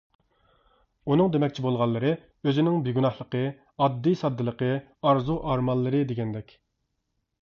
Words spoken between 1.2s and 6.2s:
دېمەكچى بولغانلىرى ئۆزىنىڭ بىگۇناھلىقى، ئاددىي-ساددىلىقى، ئارزۇ ئارمانلىرى